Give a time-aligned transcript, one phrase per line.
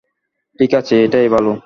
[0.59, 1.51] ঠিক আছে, এটাই ভালো।